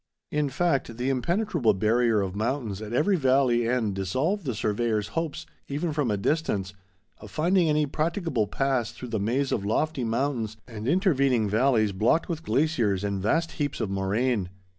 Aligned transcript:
In 0.31 0.49
fact, 0.49 0.97
the 0.97 1.11
impenetrable 1.11 1.75
barrier 1.75 2.21
of 2.21 2.35
mountains 2.35 2.81
at 2.81 2.91
every 2.91 3.17
valley 3.17 3.69
end 3.69 3.93
dissolved 3.93 4.45
the 4.45 4.55
surveyor's 4.55 5.09
hopes, 5.09 5.45
even 5.67 5.93
from 5.93 6.09
a 6.09 6.17
distance, 6.17 6.73
of 7.19 7.29
finding 7.29 7.69
any 7.69 7.85
practicable 7.85 8.47
pass 8.47 8.91
through 8.91 9.09
the 9.09 9.19
maze 9.19 9.51
of 9.51 9.63
lofty 9.63 10.03
mountains 10.03 10.57
and 10.67 10.87
intervening 10.87 11.47
valleys 11.47 11.91
blocked 11.91 12.29
with 12.29 12.41
glaciers 12.41 13.03
and 13.03 13.21
vast 13.21 13.51
heaps 13.61 13.79
of 13.79 13.91
moraine. 13.91 14.49